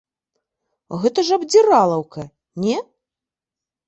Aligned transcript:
Гэта 1.03 1.19
ж 1.27 1.37
абдзіралаўка, 1.37 2.21
не? 2.65 2.77